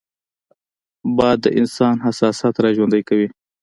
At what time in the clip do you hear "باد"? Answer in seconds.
1.17-1.37